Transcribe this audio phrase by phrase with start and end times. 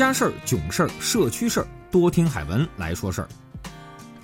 [0.00, 3.28] 家事儿、囧事儿、社区事儿，多听海文来说事儿。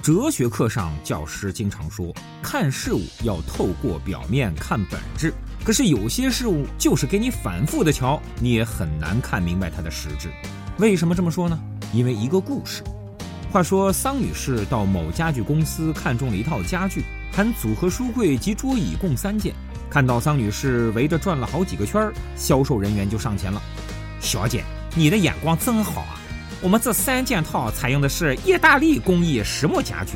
[0.00, 5.34] 哲学课上，教师经常说，看事物要透过表面看本质。
[5.62, 10.30] 可是有些事物就是给你反复的瞧，你也很难看明白它的实质。
[10.78, 11.60] 为什么这么说呢？
[11.92, 12.82] 因为一个故事。
[13.52, 19.54] 话说桑女士到某家具公司看中了一套家具，含组合书柜及桌椅共三件。
[19.90, 23.60] 看到桑女士围着转了好几个圈儿，销售人员就上前了
[24.20, 24.64] ：“小姐，
[24.98, 26.18] 你的眼光真好啊！
[26.62, 30.12] 我们这三件套采用的是意大利工艺实木家具，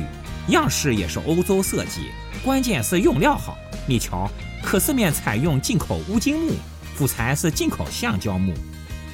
[0.48, 2.11] 样式也是欧洲设计，
[2.43, 3.59] 关键是用料好。
[3.87, 4.27] 你瞧，
[4.62, 6.55] 可视面采用进口乌金木，
[6.95, 8.55] 辅材是进口橡胶木。”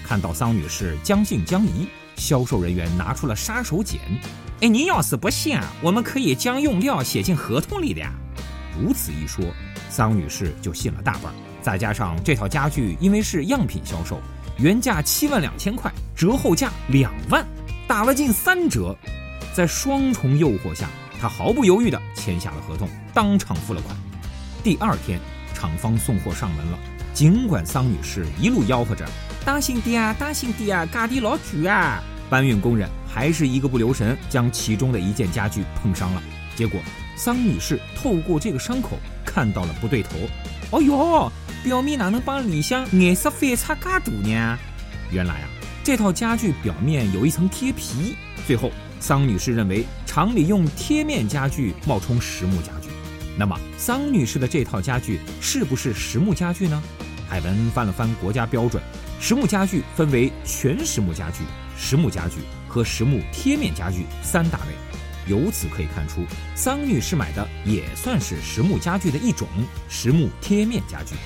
[0.07, 1.89] 看到桑女士将信将疑。
[2.15, 3.99] 销售人员拿出了杀手锏，
[4.61, 8.11] 哎，您要是不信啊，我们可以将用料写进合同里的呀。
[8.81, 9.45] 如此一说，
[9.91, 11.35] 桑女士就信了大半。
[11.61, 14.19] 再加上这套家具因为是样品销售，
[14.59, 17.47] 原价七万两千块，折后价两万，
[17.87, 18.97] 打了近三折。
[19.55, 20.89] 在双重诱惑下，
[21.21, 23.95] 他毫不犹豫地签下了合同，当场付了款。
[24.63, 25.21] 第二天，
[25.55, 26.79] 厂方送货上门了，
[27.13, 29.07] 尽管桑女士一路吆喝着。
[29.45, 32.03] 当心点啊，当心点啊，嘎地老巨啊！
[32.29, 36.23] 搬运工人还是一个不留神，将其中的一件家具碰伤了。
[36.57, 36.81] 结果
[37.15, 40.11] 桑女士透过这个伤口看到了不对头。
[40.73, 41.31] 哦哟，
[41.67, 44.57] 表面哪能帮里向颜色反差嘎大呢？
[45.11, 45.49] 原来啊，
[45.83, 48.15] 这套家具表面有一层贴皮。
[48.47, 52.89] 最后，桑女士认为厂里用贴面家具冒充实木家具。
[53.37, 56.81] 那么，桑女士的这套家具是不是实木家具呢？
[57.29, 58.81] 海文翻了翻国家标准。
[59.19, 61.43] 实木家具分为全实木家具、
[61.77, 62.37] 实木家具
[62.69, 64.67] 和实木贴面家具三大类。
[65.27, 66.25] 由此可以看出，
[66.55, 69.49] 桑女士买的也算是实木家具的一种——
[69.91, 71.17] 实木贴面家具。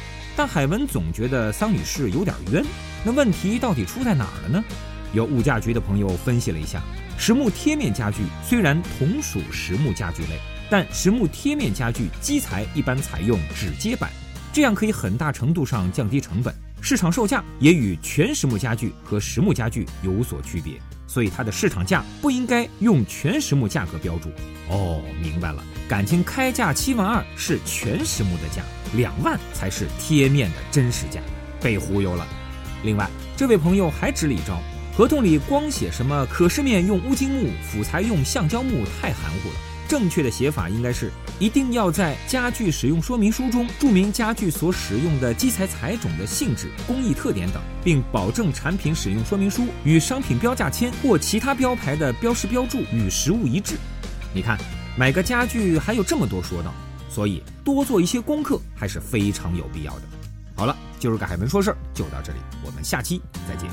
[0.40, 2.64] 但海文总觉得桑女士有点冤。
[3.04, 4.64] 那问题到底出在哪儿了呢？
[5.12, 6.80] 有物价局的朋友分析了一下，
[7.18, 10.40] 实木贴面家具虽然同属实木家具类，
[10.70, 14.10] 但实木贴面家具基材一般采用指接板，
[14.50, 16.54] 这样可以很大程度上降低成本。
[16.80, 24.30] 市场售价也与全实木家具和实木家具有所区别，所以它的市场价不应该用全实木价格标注。
[24.68, 28.62] 哦，明白了，感情开价七万二是全实木的价，
[28.94, 31.20] 两万才是贴面的真实价，
[31.60, 32.24] 被忽悠了。
[32.84, 34.62] 另外，这位朋友还指了一招，
[34.96, 39.54] 合同里光写什么可视面用乌金木，辅材用橡胶木太含糊了。
[39.90, 53.74] 正确的写法应该是，一定要在家具使用说明书中注明家具所使用的基材材种的性质、工艺特点等，并保证产品使用说明书与商品标价签或其他标牌的标识标注与实物一致。
[54.32, 54.56] 你看，
[54.96, 56.72] 买个家具还有这么多说道，
[57.08, 60.02] 所以多做一些功课还是非常有必要的。
[60.54, 63.68] 好了，今儿个海文说事儿就到这里，我们下期再见。